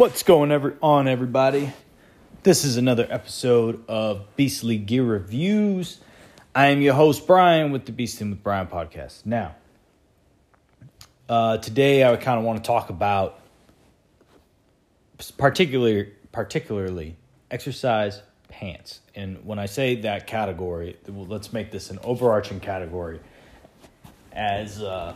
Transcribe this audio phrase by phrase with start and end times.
[0.00, 1.74] What's going on, everybody?
[2.42, 6.00] This is another episode of Beastly Gear Reviews.
[6.54, 9.26] I am your host, Brian, with the Beasting with Brian podcast.
[9.26, 9.56] Now,
[11.28, 13.40] uh, today I kind of want to talk about
[15.36, 17.18] particularly, particularly
[17.50, 19.00] exercise pants.
[19.14, 23.20] And when I say that category, let's make this an overarching category
[24.32, 25.14] as uh,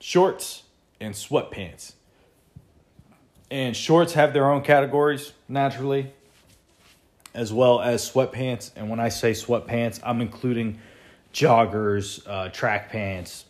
[0.00, 0.62] shorts
[1.02, 1.95] and sweatpants.
[3.50, 6.12] And shorts have their own categories naturally,
[7.32, 8.70] as well as sweatpants.
[8.74, 10.78] And when I say sweatpants, I'm including
[11.32, 13.44] joggers, uh, track pants,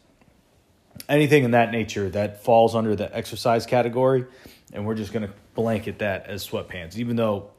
[1.08, 4.26] anything in that nature that falls under the exercise category.
[4.72, 7.50] And we're just going to blanket that as sweatpants, even though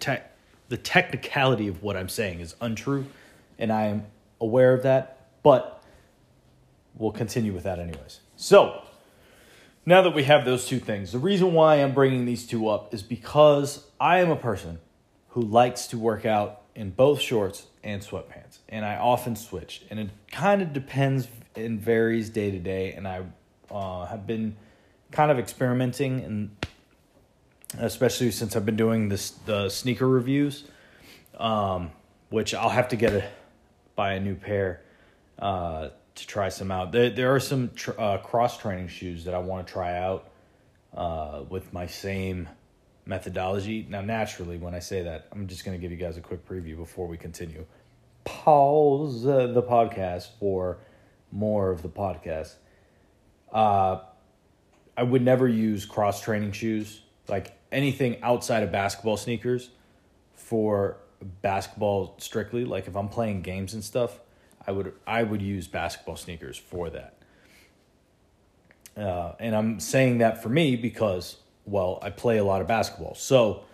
[0.00, 0.16] te-
[0.68, 3.06] the technicality of what I'm saying is untrue.
[3.58, 4.06] And I am
[4.40, 5.12] aware of that.
[5.42, 5.82] But
[6.96, 8.20] we'll continue with that anyways.
[8.36, 8.82] So,
[9.86, 12.92] now that we have those two things, the reason why I'm bringing these two up
[12.92, 14.80] is because I am a person
[15.28, 20.00] who likes to work out in both shorts and sweatpants, and I often switch, and
[20.00, 22.92] it kind of depends and varies day to day.
[22.92, 23.22] And I
[23.70, 24.56] uh, have been
[25.12, 26.56] kind of experimenting, and
[27.78, 30.64] especially since I've been doing this the sneaker reviews,
[31.38, 31.92] um,
[32.28, 33.24] which I'll have to get a
[33.94, 34.82] buy a new pair.
[35.38, 36.92] Uh, to try some out.
[36.92, 40.30] There, there are some tr- uh, cross training shoes that I want to try out
[40.94, 42.48] uh, with my same
[43.04, 43.86] methodology.
[43.88, 46.46] Now, naturally, when I say that, I'm just going to give you guys a quick
[46.46, 47.64] preview before we continue.
[48.24, 50.78] Pause the podcast for
[51.30, 52.54] more of the podcast.
[53.52, 54.00] Uh,
[54.96, 59.70] I would never use cross training shoes, like anything outside of basketball sneakers,
[60.34, 60.96] for
[61.42, 62.64] basketball strictly.
[62.64, 64.18] Like if I'm playing games and stuff,
[64.66, 67.14] I would I would use basketball sneakers for that.
[68.96, 71.36] Uh, and I'm saying that for me because
[71.66, 73.14] well, I play a lot of basketball.
[73.14, 73.64] So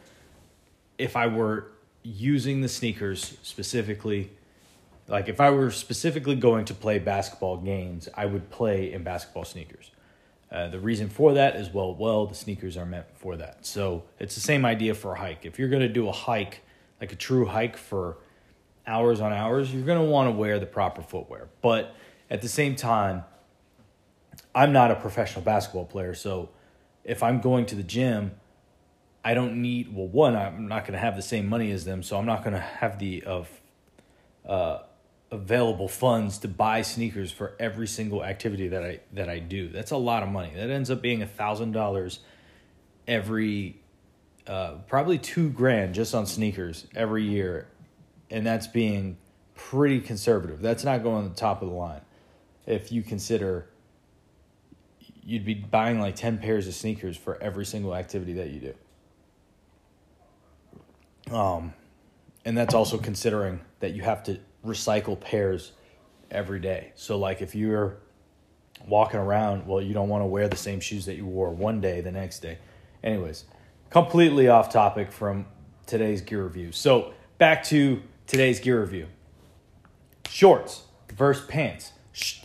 [0.99, 4.31] if I were using the sneakers specifically,
[5.09, 9.45] like if I were specifically going to play basketball games, I would play in basketball
[9.45, 9.91] sneakers.
[10.51, 13.65] Uh, the reason for that is well, well, the sneakers are meant for that.
[13.65, 15.47] So it's the same idea for a hike.
[15.47, 16.61] If you're going to do a hike,
[17.01, 18.19] like a true hike for
[18.87, 21.49] hours on hours, you're going to want to wear the proper footwear.
[21.61, 21.95] But
[22.31, 23.25] at the same time,
[24.55, 26.51] I'm not a professional basketball player, so
[27.05, 28.33] if I'm going to the gym,
[29.25, 32.03] I don't need well one I'm not going to have the same money as them,
[32.03, 33.49] so I'm not going to have the of
[34.47, 34.79] uh,
[35.31, 39.69] available funds to buy sneakers for every single activity that I that I do.
[39.69, 40.53] That's a lot of money.
[40.55, 42.21] That ends up being a thousand dollars
[43.07, 43.81] every
[44.47, 47.69] uh, probably two grand just on sneakers every year
[48.33, 49.17] and that's being
[49.55, 50.61] pretty conservative.
[50.61, 52.01] That's not going the top of the line.
[52.67, 53.69] If you consider
[55.25, 58.75] you'd be buying like 10 pairs of sneakers for every single activity that you
[61.29, 61.35] do.
[61.35, 61.73] Um,
[62.45, 65.73] and that's also considering that you have to recycle pairs
[66.31, 66.93] every day.
[66.97, 67.99] So, like, if you're
[68.87, 71.81] walking around, well, you don't want to wear the same shoes that you wore one
[71.81, 72.59] day the next day.
[73.05, 73.45] Anyways,
[73.91, 75.47] completely off topic from
[75.87, 76.73] today's gear review.
[76.73, 79.07] So, back to today's gear review
[80.27, 80.85] shorts
[81.15, 81.93] versus pants,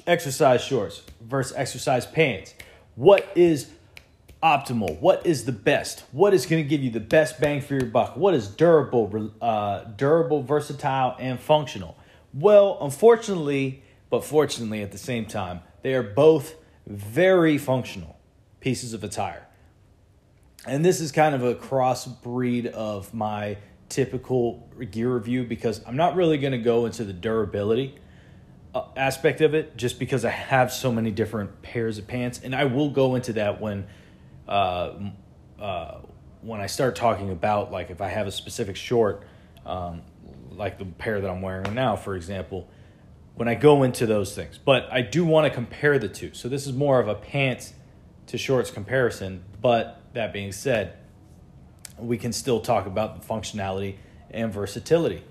[0.06, 2.54] exercise shorts versus exercise pants.
[2.96, 3.72] What is
[4.44, 5.00] optimal?
[5.00, 6.04] What is the best?
[6.12, 8.18] What is going to give you the best bang for your buck?
[8.18, 11.96] What is durable, uh, durable, versatile, and functional?
[12.34, 16.56] Well, unfortunately, but fortunately at the same time, they are both
[16.86, 18.20] very functional
[18.60, 19.48] pieces of attire.
[20.66, 23.56] And this is kind of a crossbreed of my
[23.90, 27.96] typical gear review because I'm not really going to go into the durability
[28.76, 32.56] uh, aspect of it just because I have so many different pairs of pants, and
[32.56, 33.88] I will go into that when
[34.48, 34.94] uh,
[35.60, 35.98] uh,
[36.42, 39.24] when I start talking about like if I have a specific short,
[39.66, 40.02] um,
[40.52, 42.70] like the pair that I'm wearing now, for example.
[43.36, 46.34] When I go into those things, but I do want to compare the two.
[46.34, 47.74] So this is more of a pants
[48.28, 49.44] to shorts comparison.
[49.62, 50.98] But that being said,
[51.98, 53.96] we can still talk about the functionality
[54.30, 55.24] and versatility.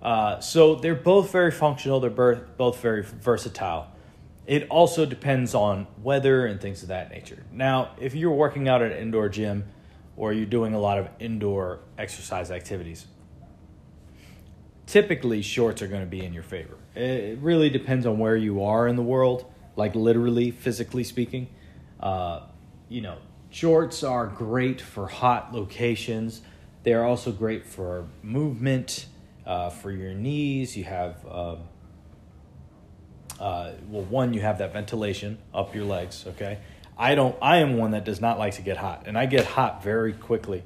[0.00, 3.88] Uh, so they're both very functional, they're both very versatile.
[4.46, 7.44] It also depends on weather and things of that nature.
[7.52, 9.64] Now, if you're working out at an indoor gym
[10.16, 13.06] or you're doing a lot of indoor exercise activities,
[14.86, 16.78] typically shorts are going to be in your favor.
[16.94, 19.44] It really depends on where you are in the world,
[19.76, 21.48] like literally, physically speaking.
[22.00, 22.46] Uh,
[22.88, 23.18] you know,
[23.50, 26.42] Shorts are great for hot locations.
[26.82, 29.06] They are also great for movement,
[29.46, 30.76] uh, for your knees.
[30.76, 31.56] You have, uh,
[33.40, 36.58] uh, well, one, you have that ventilation up your legs, okay?
[36.98, 37.36] I don't.
[37.40, 40.12] I am one that does not like to get hot, and I get hot very
[40.12, 40.64] quickly.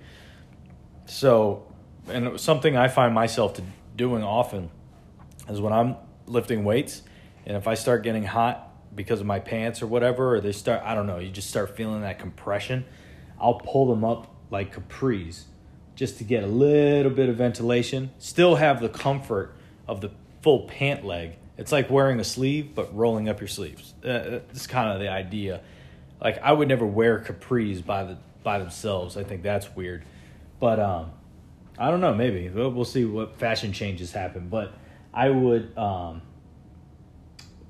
[1.05, 1.67] So,
[2.09, 3.63] and it was something I find myself to
[3.97, 4.71] doing often
[5.49, 5.97] is when I'm
[6.27, 7.03] lifting weights,
[7.45, 10.83] and if I start getting hot because of my pants or whatever, or they start,
[10.85, 12.85] I don't know, you just start feeling that compression.
[13.41, 15.45] I'll pull them up like capris
[15.95, 18.11] just to get a little bit of ventilation.
[18.19, 19.55] Still have the comfort
[19.89, 20.11] of the
[20.43, 21.37] full pant leg.
[21.57, 23.95] It's like wearing a sleeve but rolling up your sleeves.
[24.05, 25.63] Uh, that's kind of the idea.
[26.21, 29.17] Like I would never wear capris by the by themselves.
[29.17, 30.05] I think that's weird.
[30.61, 31.13] But um,
[31.79, 32.15] I don't know.
[32.15, 34.49] Maybe we'll, we'll see what fashion changes happen.
[34.49, 34.73] But
[35.13, 35.77] I would.
[35.77, 36.23] Um,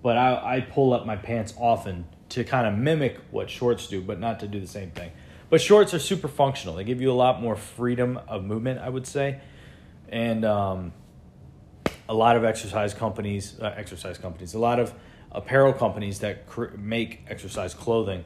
[0.02, 4.00] but I, I pull up my pants often to kind of mimic what shorts do,
[4.00, 5.12] but not to do the same thing.
[5.50, 6.76] But shorts are super functional.
[6.76, 9.40] They give you a lot more freedom of movement, I would say,
[10.08, 10.92] and um,
[12.08, 14.94] a lot of exercise companies, uh, exercise companies, a lot of
[15.30, 18.24] apparel companies that cr- make exercise clothing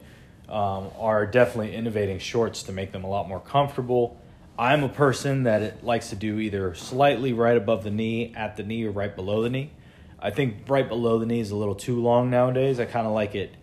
[0.49, 4.19] um, are definitely innovating shorts to make them a lot more comfortable.
[4.57, 8.63] I'm a person that likes to do either slightly right above the knee, at the
[8.63, 9.71] knee, or right below the knee.
[10.19, 12.79] I think right below the knee is a little too long nowadays.
[12.79, 13.53] I kind of like it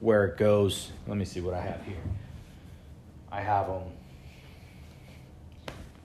[0.00, 0.90] where it goes.
[1.06, 2.02] Let me see what I have here.
[3.30, 3.82] I have them.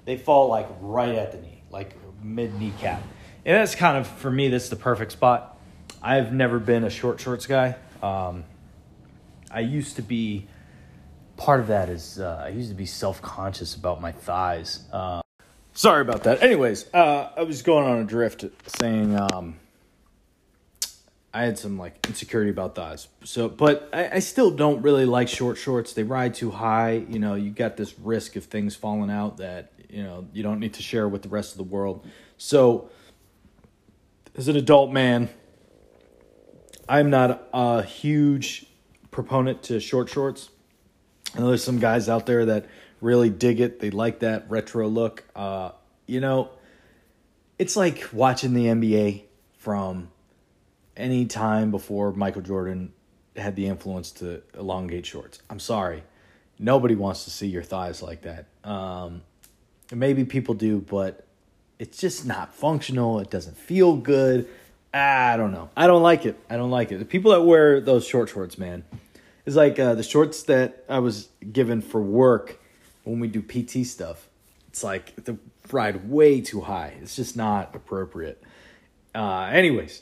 [0.05, 3.01] They fall like right at the knee, like mid kneecap.
[3.44, 5.57] And that's kind of, for me, that's the perfect spot.
[6.01, 7.75] I've never been a short shorts guy.
[8.03, 8.44] Um,
[9.49, 10.47] I used to be,
[11.38, 14.83] part of that is, uh, I used to be self conscious about my thighs.
[14.94, 15.21] Uh,
[15.73, 16.44] sorry about that.
[16.44, 19.55] Anyways, uh, I was going on a drift saying, um,
[21.38, 23.07] I had some like insecurity about thighs.
[23.24, 25.94] So, but I, I, still don't really like short shorts.
[25.94, 27.06] They ride too high.
[27.07, 30.60] You know, you got this risk of things falling out that you know you don't
[30.60, 32.07] need to share with the rest of the world.
[32.39, 32.89] So,
[34.36, 35.30] as an adult man,
[36.89, 38.66] I'm not a huge
[39.12, 40.50] proponent to short shorts.
[41.36, 42.66] I know there's some guys out there that
[43.00, 43.80] really dig it.
[43.80, 45.24] They like that retro look.
[45.36, 45.69] Uh,
[46.07, 46.50] you know,
[47.60, 49.25] it's like watching the NBA
[49.60, 50.10] from
[50.97, 52.91] any time before Michael Jordan
[53.35, 55.41] had the influence to elongate shorts.
[55.49, 56.03] I'm sorry.
[56.59, 58.45] Nobody wants to see your thighs like that.
[58.69, 59.21] Um,
[59.94, 61.25] maybe people do, but
[61.79, 63.19] it's just not functional.
[63.19, 64.47] It doesn't feel good.
[64.94, 65.69] I don't know.
[65.77, 66.39] I don't like it.
[66.49, 66.97] I don't like it.
[66.97, 68.83] The people that wear those short shorts, man,
[69.45, 72.59] is like uh, the shorts that I was given for work
[73.03, 74.27] when we do PT stuff.
[74.69, 75.38] It's like the
[75.71, 76.95] ride way too high.
[77.01, 78.41] It's just not appropriate.
[79.13, 80.01] Uh, anyways,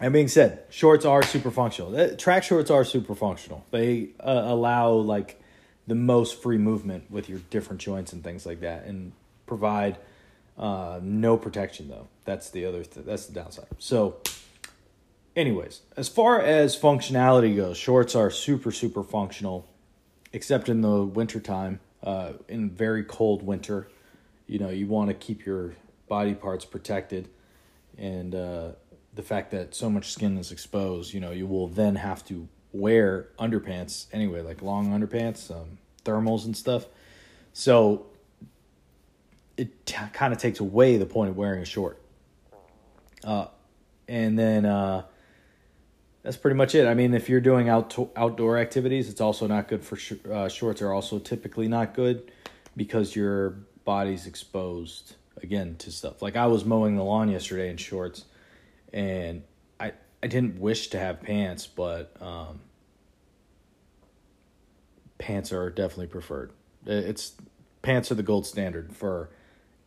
[0.00, 1.94] that being said, shorts are super functional.
[1.94, 3.66] Uh, track shorts are super functional.
[3.70, 5.40] They uh, allow like
[5.86, 9.12] the most free movement with your different joints and things like that, and
[9.46, 9.98] provide
[10.58, 12.08] uh, no protection though.
[12.24, 12.82] That's the other.
[12.82, 13.66] Th- that's the downside.
[13.78, 14.16] So,
[15.36, 19.66] anyways, as far as functionality goes, shorts are super super functional,
[20.32, 21.80] except in the wintertime.
[22.02, 23.86] Uh, in very cold winter,
[24.46, 25.74] you know you want to keep your
[26.08, 27.28] body parts protected,
[27.98, 28.70] and uh,
[29.14, 32.48] the fact that so much skin is exposed, you know, you will then have to
[32.72, 36.86] wear underpants anyway, like long underpants, um, thermals and stuff.
[37.52, 38.06] So
[39.56, 42.00] it t- kind of takes away the point of wearing a short.
[43.24, 43.46] Uh,
[44.08, 45.04] and then uh,
[46.22, 46.86] that's pretty much it.
[46.86, 50.48] I mean, if you're doing out outdoor activities, it's also not good for sh- uh,
[50.48, 50.80] shorts.
[50.82, 52.30] Are also typically not good
[52.76, 53.50] because your
[53.84, 56.22] body's exposed again to stuff.
[56.22, 58.24] Like I was mowing the lawn yesterday in shorts
[58.92, 59.42] and
[59.78, 59.92] I
[60.22, 62.60] I didn't wish to have pants, but um,
[65.18, 66.52] pants are definitely preferred.
[66.86, 67.34] It's
[67.82, 69.30] pants are the gold standard for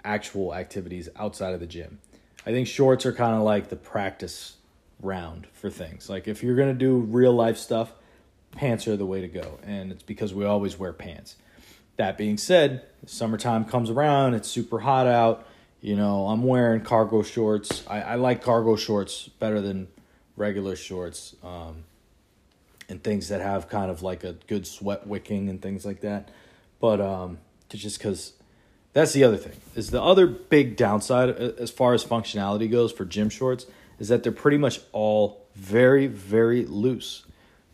[0.04, 2.00] actual activities outside of the gym.
[2.46, 4.58] I think shorts are kind of like the practice
[5.02, 6.10] round for things.
[6.10, 7.94] Like if you're gonna do real life stuff,
[8.52, 11.36] pants are the way to go, and it's because we always wear pants.
[11.98, 15.48] That being said, summertime comes around, it's super hot out
[15.84, 17.84] you know, I'm wearing cargo shorts.
[17.88, 19.90] I, I like cargo shorts better than
[20.38, 21.36] regular shorts.
[21.44, 21.84] Um,
[22.90, 26.30] and things that have kind of like a good sweat wicking and things like that.
[26.80, 28.34] But um, just because
[28.94, 33.06] that's the other thing is the other big downside as far as functionality goes for
[33.06, 33.66] gym shorts
[34.00, 37.26] is that they're pretty much all very very loose,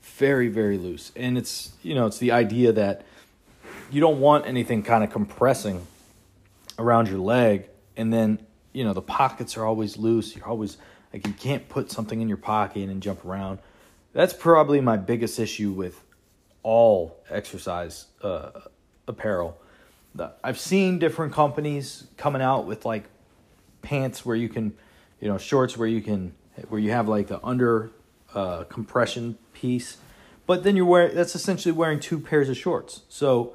[0.02, 3.06] very very loose, and it's you know it's the idea that
[3.92, 5.86] you don't want anything kind of compressing
[6.78, 7.66] around your leg
[8.00, 8.40] and then
[8.72, 10.36] you know the pockets are always loose.
[10.36, 10.78] You're always
[11.14, 13.60] like you can't put something in your pocket and jump around.
[14.14, 16.02] That's probably my biggest issue with
[16.64, 18.52] all exercise uh,
[19.08, 19.60] apparel.
[20.44, 23.06] I've seen different companies coming out with like
[23.82, 24.74] pants where you can,
[25.20, 26.34] you know, shorts where you can
[26.70, 27.92] where you have like the under
[28.34, 29.98] uh, compression piece,
[30.46, 33.02] but then you're wearing that's essentially wearing two pairs of shorts.
[33.10, 33.54] So,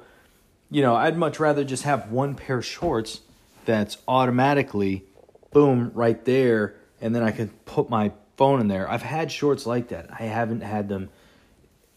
[0.69, 3.21] you know, I'd much rather just have one pair of shorts
[3.65, 5.03] that's automatically
[5.51, 8.89] boom right there and then I can put my phone in there.
[8.89, 10.07] I've had shorts like that.
[10.11, 11.09] I haven't had them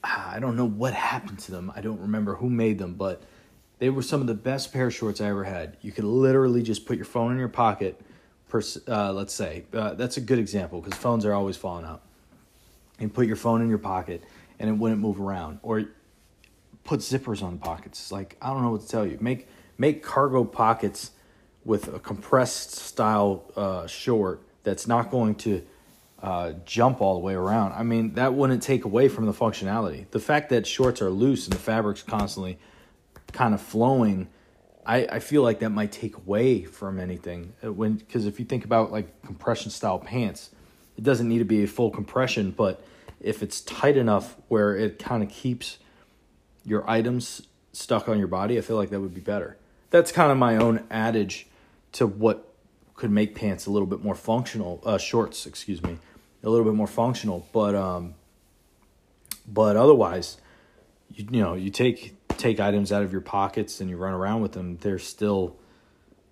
[0.03, 1.73] I don't know what happened to them.
[1.75, 3.23] I don't remember who made them, but
[3.79, 5.77] they were some of the best pair of shorts I ever had.
[5.83, 8.01] You could literally just put your phone in your pocket.
[8.49, 12.03] Per, uh, let's say uh, that's a good example because phones are always falling out.
[13.01, 14.25] And put your phone in your pocket,
[14.59, 15.61] and it wouldn't move around.
[15.63, 15.85] Or
[16.83, 18.11] put zippers on pockets.
[18.11, 19.19] Like I don't know what to tell you.
[19.21, 19.47] Make
[19.77, 21.13] make cargo pockets
[21.69, 25.63] with a compressed style uh, short that's not going to
[26.23, 27.75] uh, jump all the way around.
[27.75, 30.11] I mean, that wouldn't take away from the functionality.
[30.11, 32.59] The fact that shorts are loose and the fabric's constantly
[33.33, 34.29] kind of flowing,
[34.87, 37.53] I, I feel like that might take away from anything.
[37.63, 40.49] Uh, when because if you think about like compression style pants,
[40.97, 42.83] it doesn't need to be a full compression, but
[43.21, 45.77] if it's tight enough where it kind of keeps
[46.65, 49.59] your items stuck on your body, I feel like that would be better.
[49.91, 51.48] That's kind of my own adage
[51.93, 52.53] to what
[52.95, 55.99] could make pants a little bit more functional, uh, shorts, excuse me,
[56.43, 57.47] a little bit more functional.
[57.53, 58.15] But um,
[59.47, 60.37] but otherwise,
[61.15, 64.43] you, you know, you take take items out of your pockets and you run around
[64.43, 64.77] with them.
[64.81, 65.57] They're still,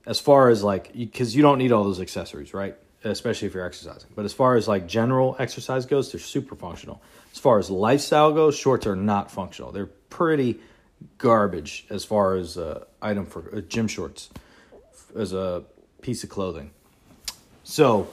[0.06, 2.76] as far as like, because you don't need all those accessories, right?
[3.04, 4.10] Especially if you're exercising.
[4.14, 7.02] But as far as like general exercise goes, they're super functional.
[7.32, 9.72] As far as lifestyle goes, shorts are not functional.
[9.72, 10.60] They're pretty
[11.18, 14.30] garbage as far as uh, item for uh, gym shorts
[15.14, 15.64] as a
[16.02, 16.70] piece of clothing.
[17.64, 18.08] So,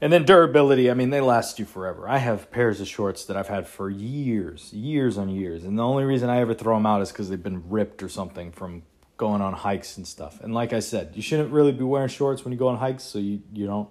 [0.00, 2.08] and then durability, I mean, they last you forever.
[2.08, 5.64] I have pairs of shorts that I've had for years, years on years.
[5.64, 8.08] And the only reason I ever throw them out is because they've been ripped or
[8.08, 8.82] something from
[9.16, 10.40] going on hikes and stuff.
[10.40, 13.04] And like I said, you shouldn't really be wearing shorts when you go on hikes
[13.04, 13.88] so you, you don't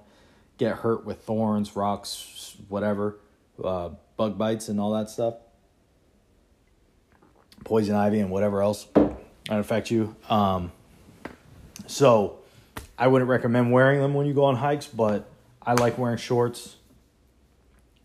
[0.57, 3.19] get hurt with thorns, rocks, whatever,
[3.63, 5.36] uh, bug bites, and all that stuff.
[7.63, 10.15] Poison ivy and whatever else that affect you.
[10.29, 10.72] Um,
[11.88, 12.40] so
[12.98, 15.30] I wouldn't recommend wearing them when you go on hikes, but
[15.62, 16.75] I like wearing shorts.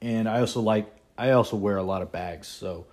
[0.00, 2.86] And I also like I also wear a lot of bags, so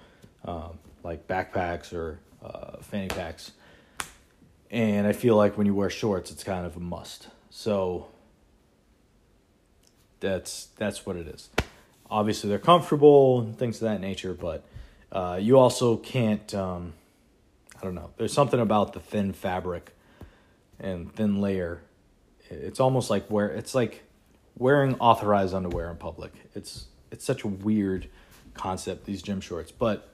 [0.46, 3.52] um, like backpacks or uh, fanny packs.
[4.72, 7.28] And I feel like when you wear shorts, it's kind of a must.
[7.52, 8.08] So
[10.20, 11.50] that's that's what it is.
[12.10, 14.64] Obviously, they're comfortable and things of that nature, but
[15.12, 16.54] uh, you also can't.
[16.54, 16.94] Um,
[17.80, 18.10] I don't know.
[18.18, 19.92] There's something about the thin fabric
[20.80, 21.82] and thin layer.
[22.50, 24.04] It's almost like where it's like
[24.58, 26.34] wearing authorized underwear in public.
[26.54, 28.08] It's it's such a weird
[28.54, 30.10] concept these gym shorts, but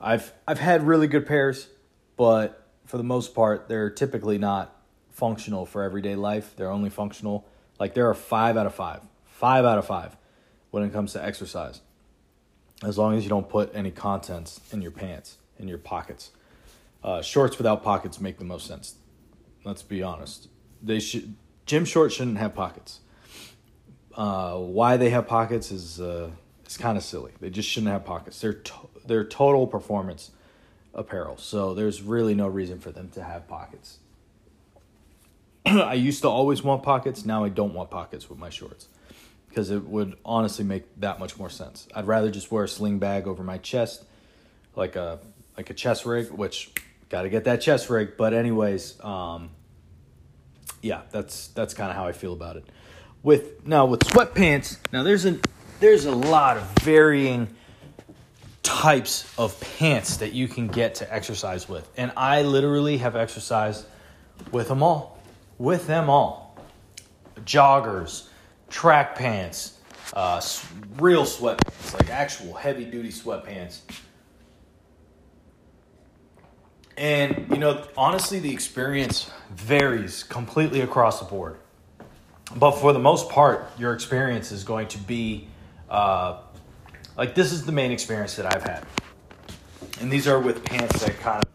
[0.00, 1.68] I've I've had really good pairs,
[2.16, 4.74] but for the most part they're typically not
[5.10, 6.54] functional for everyday life.
[6.56, 7.46] They're only functional
[7.78, 9.00] like there are 5 out of 5.
[9.26, 10.16] 5 out of 5
[10.70, 11.80] when it comes to exercise.
[12.84, 16.30] As long as you don't put any contents in your pants, in your pockets.
[17.02, 18.94] Uh, shorts without pockets make the most sense
[19.64, 20.48] Let's be honest.
[20.82, 21.34] They should
[21.66, 23.00] gym shorts shouldn't have pockets.
[24.14, 26.30] Uh, why they have pockets is uh,
[26.66, 27.32] is kind of silly.
[27.40, 28.40] They just shouldn't have pockets.
[28.40, 30.30] They're to- they're total performance
[30.94, 33.98] apparel, so there's really no reason for them to have pockets.
[35.66, 37.24] I used to always want pockets.
[37.24, 38.88] Now I don't want pockets with my shorts
[39.48, 41.88] because it would honestly make that much more sense.
[41.94, 44.04] I'd rather just wear a sling bag over my chest,
[44.76, 45.18] like a
[45.56, 46.70] like a chest rig, which
[47.14, 48.16] got to get that chest rig.
[48.16, 49.50] But anyways, um,
[50.82, 52.64] yeah, that's that's kind of how I feel about it.
[53.22, 55.38] With now with sweatpants, now there's a
[55.78, 57.54] there's a lot of varying
[58.64, 63.86] types of pants that you can get to exercise with, and I literally have exercised
[64.50, 65.20] with them all,
[65.56, 66.58] with them all.
[67.44, 68.26] Joggers,
[68.70, 69.78] track pants,
[70.14, 70.40] uh,
[70.96, 73.82] real sweatpants, like actual heavy duty sweatpants
[76.96, 81.56] and, you know, honestly, the experience varies completely across the board.
[82.56, 85.48] But for the most part, your experience is going to be
[85.88, 86.38] uh,
[87.16, 88.84] like this is the main experience that I've had.
[90.00, 91.50] And these are with pants that kind of.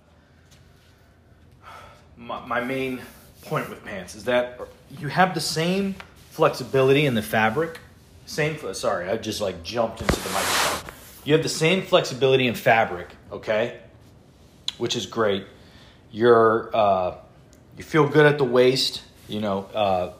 [2.17, 3.01] My, my main
[3.43, 4.60] point with pants is that
[4.98, 5.96] you have the same
[6.31, 7.79] flexibility in the fabric.
[8.25, 10.93] Same, sorry, I just like jumped into the microphone.
[11.25, 13.79] You have the same flexibility in fabric, okay?
[14.80, 15.46] Which is great.
[16.12, 17.16] You're uh,
[17.78, 19.04] you feel good at the waist.
[19.28, 20.14] You know, uh,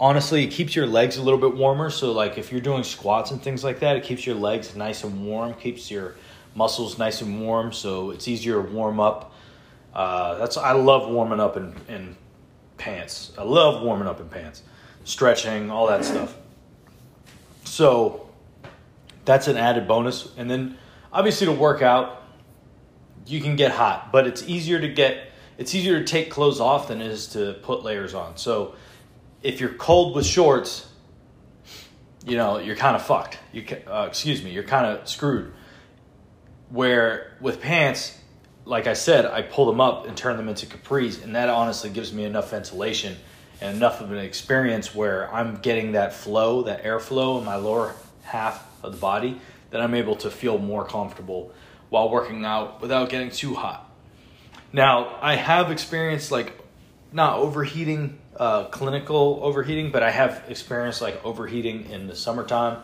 [0.00, 1.90] honestly, it keeps your legs a little bit warmer.
[1.90, 5.04] So, like if you're doing squats and things like that, it keeps your legs nice
[5.04, 6.14] and warm, keeps your
[6.54, 7.72] muscles nice and warm.
[7.72, 9.34] So it's easier to warm up.
[9.94, 12.16] Uh, that's I love warming up in, in
[12.78, 13.32] pants.
[13.38, 14.62] I love warming up in pants,
[15.04, 16.34] stretching, all that stuff.
[17.64, 18.28] So
[19.24, 20.32] that's an added bonus.
[20.36, 20.78] And then
[21.12, 22.21] obviously to work out,
[23.26, 26.88] you can get hot, but it's easier to get it's easier to take clothes off
[26.88, 28.36] than it is to put layers on.
[28.36, 28.74] So
[29.42, 30.88] if you're cold with shorts,
[32.26, 33.38] you know you're kind of fucked.
[33.52, 35.52] You uh, excuse me, you're kind of screwed.
[36.70, 38.18] Where with pants,
[38.64, 41.90] like I said, I pull them up and turn them into capris, and that honestly
[41.90, 43.16] gives me enough ventilation
[43.60, 47.94] and enough of an experience where I'm getting that flow, that airflow in my lower
[48.22, 51.52] half of the body that I'm able to feel more comfortable
[51.92, 53.86] while working out without getting too hot.
[54.72, 56.58] Now, I have experienced like
[57.12, 62.78] not overheating, uh, clinical overheating, but I have experienced like overheating in the summertime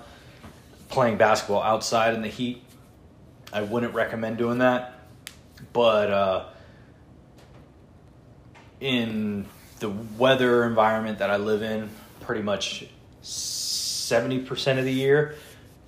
[0.91, 2.63] playing basketball outside in the heat.
[3.51, 5.01] I wouldn't recommend doing that.
[5.73, 6.45] But uh,
[8.79, 9.47] in
[9.81, 11.89] the weather environment that I live in,
[12.21, 12.85] pretty much
[13.23, 15.37] 70% of the year,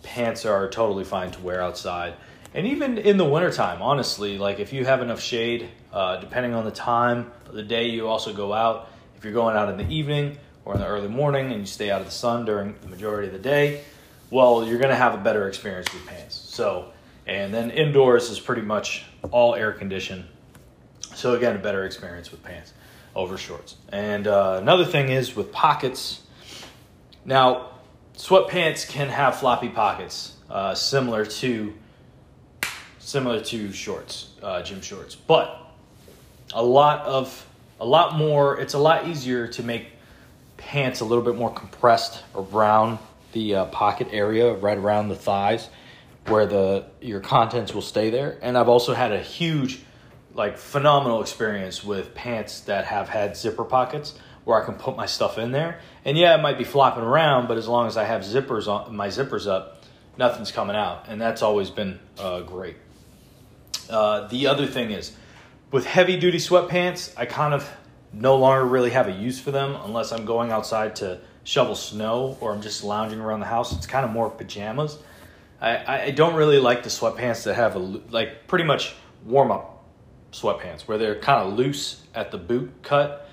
[0.02, 2.14] pants are totally fine to wear outside.
[2.52, 6.64] And even in the wintertime, honestly, like if you have enough shade, uh, depending on
[6.64, 9.92] the time of the day you also go out, if you're going out in the
[9.92, 12.88] evening or in the early morning and you stay out of the sun during the
[12.88, 13.82] majority of the day,
[14.30, 16.34] well, you're going to have a better experience with pants.
[16.34, 16.92] So,
[17.26, 20.24] and then indoors is pretty much all air conditioned.
[21.14, 22.72] So, again, a better experience with pants
[23.14, 23.76] over shorts.
[23.92, 26.22] And uh, another thing is with pockets.
[27.24, 27.70] Now,
[28.16, 31.74] sweatpants can have floppy pockets, uh, similar to
[33.10, 35.60] similar to shorts, uh, gym shorts, but
[36.54, 37.46] a lot of
[37.80, 38.60] a lot more.
[38.60, 39.88] It's a lot easier to make
[40.56, 42.98] pants a little bit more compressed around
[43.32, 45.68] the uh, pocket area, right around the thighs,
[46.26, 48.38] where the your contents will stay there.
[48.42, 49.80] And I've also had a huge,
[50.34, 54.14] like phenomenal experience with pants that have had zipper pockets
[54.44, 55.80] where I can put my stuff in there.
[56.04, 58.96] And yeah, it might be flopping around, but as long as I have zippers on
[58.96, 59.84] my zippers up,
[60.16, 62.76] nothing's coming out, and that's always been uh, great.
[63.90, 65.12] Uh, the other thing is,
[65.70, 67.68] with heavy duty sweatpants, I kind of
[68.12, 72.36] no longer really have a use for them unless I'm going outside to shovel snow
[72.40, 73.72] or I'm just lounging around the house.
[73.76, 74.98] It's kind of more pajamas.
[75.60, 79.84] I, I don't really like the sweatpants that have a like pretty much warm up
[80.32, 83.28] sweatpants where they're kind of loose at the boot cut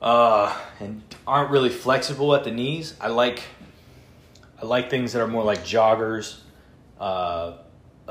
[0.00, 2.94] uh, and aren't really flexible at the knees.
[3.00, 3.42] I like
[4.60, 6.38] I like things that are more like joggers,
[6.98, 7.54] uh,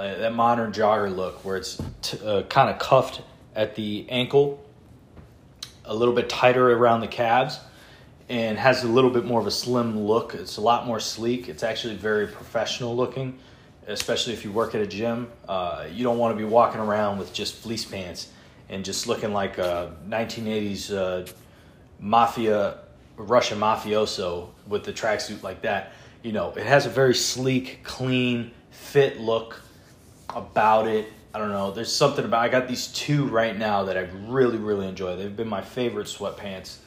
[0.08, 3.22] that modern jogger look where it's t- uh, kind of cuffed
[3.56, 4.64] at the ankle,
[5.86, 7.60] a little bit tighter around the calves,
[8.30, 10.34] and has a little bit more of a slim look.
[10.34, 11.50] It's a lot more sleek.
[11.50, 13.38] It's actually very professional looking,
[13.88, 15.28] especially if you work at a gym.
[15.48, 18.30] Uh, you don't want to be walking around with just fleece pants
[18.70, 21.30] and just looking like a 1980s uh,
[22.00, 22.78] mafia,
[23.18, 25.92] Russian mafioso with the tracksuit like that.
[26.24, 29.62] You know, it has a very sleek, clean, fit look
[30.36, 31.12] about it.
[31.34, 31.72] I don't know.
[31.72, 32.44] There's something about.
[32.44, 35.16] I got these two right now that I really, really enjoy.
[35.16, 36.78] They've been my favorite sweatpants.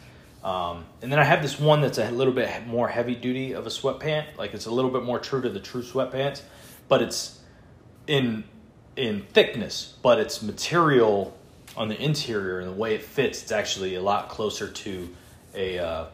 [0.42, 3.66] Um, and then I have this one that's a little bit more heavy duty of
[3.66, 4.36] a sweatpant.
[4.36, 6.42] Like it's a little bit more true to the true sweatpants,
[6.88, 7.40] but it's
[8.06, 8.44] in
[8.96, 11.36] in thickness, but its material
[11.76, 15.08] on the interior and the way it fits, it's actually a lot closer to
[15.54, 16.06] a uh,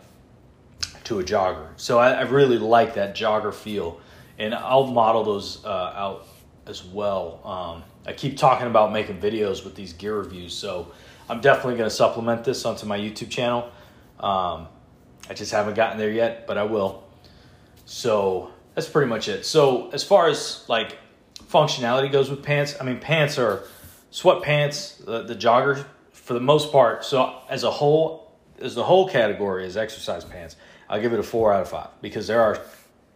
[1.04, 1.68] to a jogger.
[1.76, 4.00] So I, I, really like that jogger feel,
[4.38, 6.26] and I'll model those uh, out
[6.70, 7.40] as well.
[7.44, 10.92] Um, I keep talking about making videos with these gear reviews, so
[11.28, 13.70] I'm definitely going to supplement this onto my YouTube channel.
[14.18, 14.68] Um,
[15.28, 17.04] I just haven't gotten there yet, but I will.
[17.84, 19.44] So that's pretty much it.
[19.44, 20.96] So as far as like
[21.48, 23.64] functionality goes with pants, I mean pants are
[24.12, 27.04] sweatpants, the, the jogger for the most part.
[27.04, 30.56] So as a whole, as the whole category is exercise pants,
[30.88, 32.60] I'll give it a four out of five because there are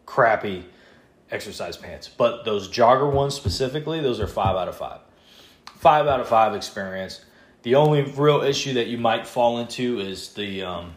[0.07, 0.65] crappy
[1.31, 5.01] exercise pants, but those jogger ones specifically, those are five out of five.
[5.77, 7.25] Five out of five experience.
[7.63, 10.95] The only real issue that you might fall into is the, um,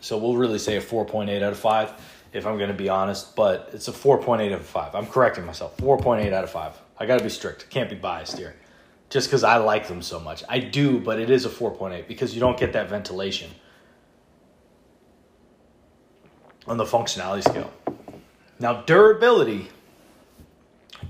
[0.00, 1.92] so we'll really say a 4.8 out of 5
[2.32, 4.94] if I'm going to be honest, but it's a 4.8 out of 5.
[4.94, 5.76] I'm correcting myself.
[5.76, 6.80] 4.8 out of 5.
[6.98, 7.68] I got to be strict.
[7.68, 8.54] Can't be biased here.
[9.10, 10.42] Just because I like them so much.
[10.48, 13.50] I do, but it is a 4.8 because you don't get that ventilation
[16.66, 17.70] on the functionality scale.
[18.62, 19.70] Now, durability.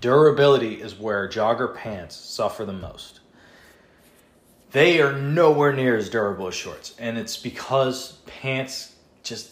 [0.00, 3.20] Durability is where jogger pants suffer the most.
[4.70, 9.50] They are nowhere near as durable as shorts, and it's because pants just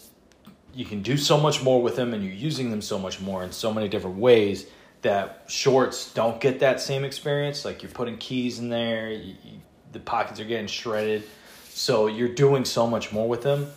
[0.73, 3.43] you can do so much more with them and you're using them so much more
[3.43, 4.65] in so many different ways
[5.03, 7.65] that shorts don't get that same experience.
[7.65, 9.61] Like you're putting keys in there, you, you,
[9.91, 11.23] the pockets are getting shredded.
[11.65, 13.69] So you're doing so much more with them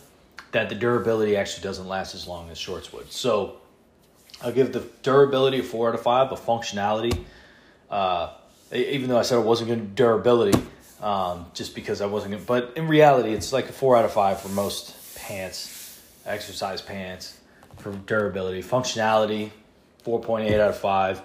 [0.51, 3.11] that the durability actually doesn't last as long as shorts would.
[3.11, 3.57] So
[4.45, 7.25] I'll give the durability a four out of five, but functionality,
[7.89, 8.29] uh,
[8.71, 10.59] even though I said it wasn't going to durability,
[11.01, 14.13] um, just because I wasn't to, but in reality, it's like a four out of
[14.13, 17.39] five for most pants, exercise pants,
[17.77, 18.61] for durability.
[18.61, 19.49] Functionality,
[20.05, 21.21] 4.8 out of 5.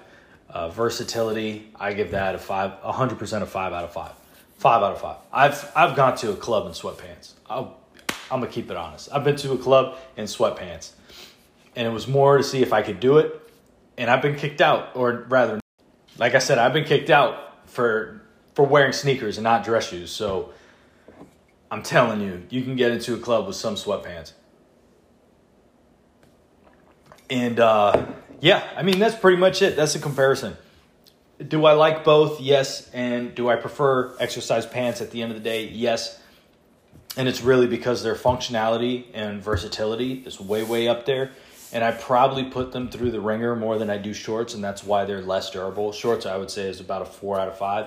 [0.49, 4.13] Uh, versatility, I give that a five, 100% of 5 out of 5.
[4.57, 5.17] 5 out of 5.
[5.31, 7.35] I've, I've gone to a club in sweatpants.
[7.51, 7.69] I'm
[8.31, 9.11] going to keep it honest.
[9.13, 10.93] I've been to a club in sweatpants.
[11.77, 13.41] And it was more to see if I could do it.
[13.97, 15.61] And I've been kicked out, or rather,
[16.19, 18.23] like I said, I've been kicked out for
[18.55, 20.11] for wearing sneakers and not dress shoes.
[20.11, 20.53] So
[21.71, 24.33] I'm telling you, you can get into a club with some sweatpants.
[27.29, 28.07] And uh,
[28.41, 29.77] yeah, I mean, that's pretty much it.
[29.77, 30.57] That's a comparison.
[31.39, 32.41] Do I like both?
[32.41, 32.91] Yes.
[32.91, 35.69] And do I prefer exercise pants at the end of the day?
[35.69, 36.21] Yes.
[37.17, 41.31] And it's really because their functionality and versatility is way, way up there.
[41.73, 44.83] And I probably put them through the ringer more than I do shorts, and that's
[44.83, 45.93] why they're less durable.
[45.93, 47.87] Shorts, I would say, is about a four out of five,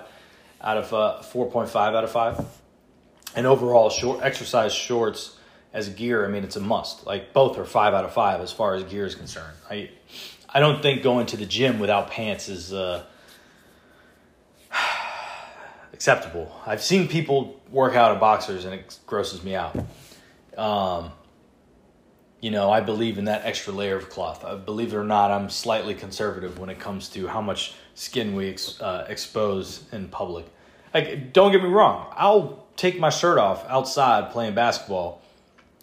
[0.61, 2.45] out of uh, four point five out of five.
[3.35, 5.37] And overall, short exercise shorts
[5.73, 7.05] as gear, I mean, it's a must.
[7.05, 9.57] Like both are five out of five as far as gear is concerned.
[9.69, 9.89] I,
[10.47, 13.03] I don't think going to the gym without pants is uh,
[15.93, 16.55] acceptable.
[16.65, 19.75] I've seen people work out in boxers and it grosses me out.
[20.55, 21.11] Um,
[22.43, 24.43] you know, I believe in that extra layer of cloth.
[24.43, 28.35] I believe it or not, I'm slightly conservative when it comes to how much skin
[28.35, 30.45] we ex- uh, expose in public.
[30.93, 35.23] Like, don't get me wrong, I'll take my shirt off outside playing basketball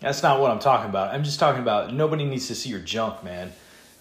[0.01, 1.15] that's not what I'm talking about.
[1.15, 3.53] I'm just talking about nobody needs to see your junk, man.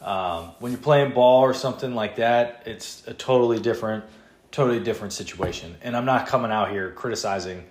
[0.01, 4.05] Um, when you're playing ball or something like that, it's a totally different,
[4.49, 5.75] totally different situation.
[5.81, 7.65] And I'm not coming out here criticizing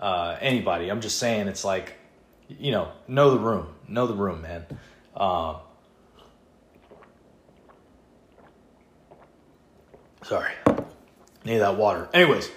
[0.00, 0.90] uh, anybody.
[0.90, 1.96] I'm just saying it's like,
[2.48, 4.66] you know, know the room, know the room, man.
[5.16, 5.56] Um,
[10.22, 10.52] sorry,
[11.44, 12.08] need that water.
[12.12, 12.48] Anyways,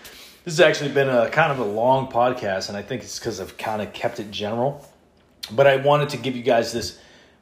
[0.44, 3.40] this has actually been a kind of a long podcast, and I think it's because
[3.40, 4.86] I've kind of kept it general.
[5.52, 7.00] But I wanted to give you guys this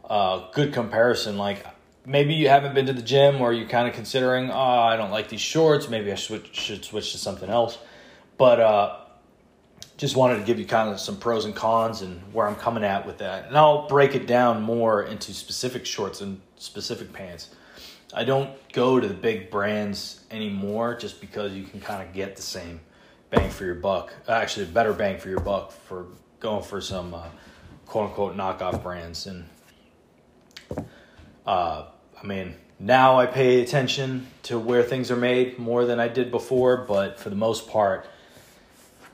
[0.09, 1.37] uh, good comparison.
[1.37, 1.65] Like
[2.05, 5.11] maybe you haven't been to the gym or you're kind of considering, oh, I don't
[5.11, 5.89] like these shorts.
[5.89, 7.77] Maybe I should, should switch to something else.
[8.37, 8.97] But uh,
[9.97, 12.83] just wanted to give you kind of some pros and cons and where I'm coming
[12.83, 13.47] at with that.
[13.47, 17.49] And I'll break it down more into specific shorts and specific pants.
[18.13, 22.35] I don't go to the big brands anymore just because you can kind of get
[22.35, 22.79] the same
[23.31, 24.13] bang for your buck.
[24.27, 26.05] Actually, better bang for your buck for
[26.39, 27.27] going for some uh,
[27.87, 29.25] quote unquote knockoff brands.
[29.25, 29.45] And
[31.45, 31.85] uh,
[32.21, 36.29] I mean, now I pay attention to where things are made more than I did
[36.29, 38.07] before, but for the most part,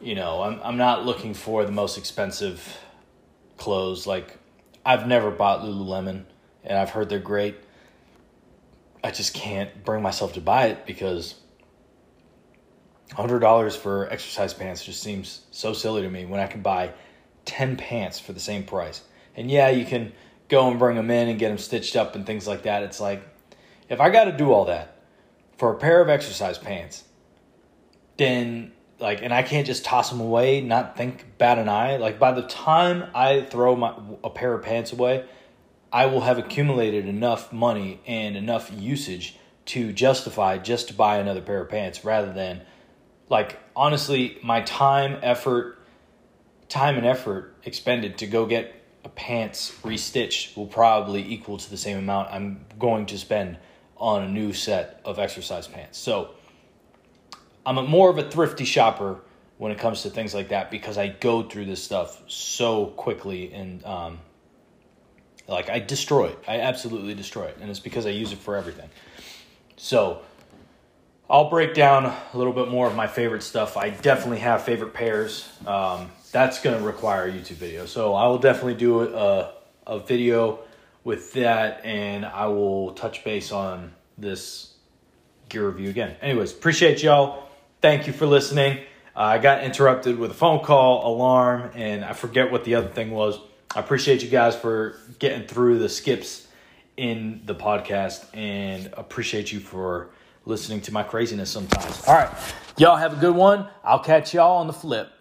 [0.03, 2.77] you know, I'm I'm not looking for the most expensive
[3.57, 4.05] clothes.
[4.05, 4.37] Like
[4.85, 6.25] I've never bought Lululemon,
[6.63, 7.55] and I've heard they're great.
[9.03, 11.35] I just can't bring myself to buy it because
[13.13, 16.93] hundred dollars for exercise pants just seems so silly to me when I can buy
[17.45, 19.03] 10 pants for the same price.
[19.35, 20.13] And yeah, you can
[20.49, 22.83] go and bring them in and get them stitched up and things like that.
[22.83, 23.23] It's like,
[23.89, 24.97] if I got to do all that
[25.57, 27.03] for a pair of exercise pants,
[28.17, 28.71] then
[29.03, 31.97] like, and I can't just toss them away, not think bat an eye.
[31.97, 35.25] Like, by the time I throw my a pair of pants away,
[35.91, 41.41] I will have accumulated enough money and enough usage to justify just to buy another
[41.41, 42.61] pair of pants rather than
[43.29, 45.79] like honestly my time effort
[46.67, 48.73] time and effort expended to go get
[49.05, 53.57] a pants restitched will probably equal to the same amount I'm going to spend
[53.95, 55.97] on a new set of exercise pants.
[55.97, 56.31] So
[57.65, 59.19] I'm a more of a thrifty shopper
[59.57, 63.53] when it comes to things like that because I go through this stuff so quickly
[63.53, 64.19] and um,
[65.47, 66.39] like I destroy it.
[66.47, 68.89] I absolutely destroy it, and it's because I use it for everything.
[69.77, 70.21] So
[71.29, 73.77] I'll break down a little bit more of my favorite stuff.
[73.77, 75.49] I definitely have favorite pairs.
[75.65, 77.85] Um, that's going to require a YouTube video.
[77.85, 79.51] So I will definitely do a,
[79.87, 80.59] a video
[81.03, 84.73] with that and I will touch base on this
[85.49, 86.15] gear review again.
[86.21, 87.42] Anyways, appreciate y'all.
[87.83, 88.77] Thank you for listening.
[89.13, 92.87] Uh, I got interrupted with a phone call, alarm, and I forget what the other
[92.87, 93.37] thing was.
[93.75, 96.47] I appreciate you guys for getting through the skips
[96.95, 100.11] in the podcast and appreciate you for
[100.45, 102.07] listening to my craziness sometimes.
[102.07, 102.29] All right.
[102.77, 103.67] Y'all have a good one.
[103.83, 105.11] I'll catch y'all on the flip.